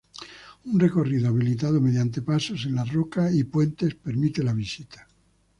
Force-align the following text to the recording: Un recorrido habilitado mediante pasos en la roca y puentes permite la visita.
Un 0.65 0.79
recorrido 0.79 1.27
habilitado 1.27 1.79
mediante 1.79 2.23
pasos 2.23 2.65
en 2.65 2.73
la 2.73 2.83
roca 2.85 3.31
y 3.31 3.43
puentes 3.43 3.93
permite 3.93 4.41
la 4.43 4.53
visita. 4.53 5.07